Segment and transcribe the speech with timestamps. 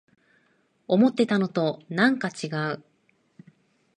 [0.87, 2.83] 思ってたのとなんかちがう